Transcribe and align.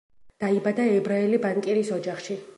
დაიბადა 0.43 0.87
ებრაელი 0.95 1.41
ბანკირის 1.45 1.95
ოჯახში. 2.01 2.45